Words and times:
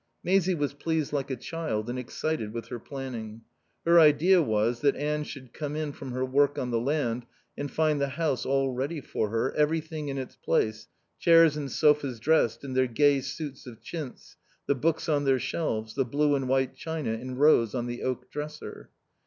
Maisie 0.23 0.55
was 0.55 0.73
pleased 0.73 1.13
like 1.13 1.29
a 1.29 1.35
child 1.35 1.87
and 1.87 1.99
excited 1.99 2.53
with 2.53 2.69
her 2.69 2.79
planning. 2.79 3.41
Her 3.85 3.99
idea 3.99 4.41
was 4.41 4.81
that 4.81 4.95
Anne 4.95 5.25
should 5.25 5.53
come 5.53 5.75
in 5.75 5.91
from 5.91 6.11
her 6.11 6.25
work 6.25 6.57
on 6.57 6.71
the 6.71 6.79
land 6.79 7.27
and 7.55 7.69
find 7.69 8.01
the 8.01 8.07
house 8.09 8.43
all 8.43 8.71
ready 8.71 8.99
for 8.99 9.29
her, 9.29 9.53
everything 9.53 10.07
in 10.09 10.17
its 10.17 10.35
place, 10.35 10.87
chairs 11.19 11.55
and 11.55 11.71
sofas 11.71 12.19
dressed 12.19 12.63
in 12.63 12.73
their 12.73 12.87
gay 12.87 13.21
suits 13.21 13.67
of 13.67 13.79
chintz, 13.79 14.37
the 14.65 14.73
books 14.73 15.07
on 15.07 15.23
their 15.25 15.37
shelves, 15.37 15.93
the 15.93 16.03
blue 16.03 16.33
and 16.33 16.49
white 16.49 16.75
china 16.75 17.11
in 17.11 17.35
rows 17.35 17.75
on 17.75 17.85
the 17.85 18.01
oak 18.01 18.31
dresser. 18.31 18.89